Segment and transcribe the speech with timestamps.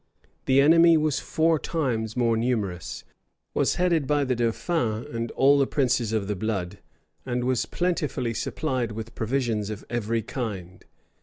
[0.47, 3.03] The enemy was four times more numerous;
[3.53, 6.79] was headed by the dauphin and all the princes of the blood;
[7.23, 10.83] and was plentifully supplied with provisions of every kind.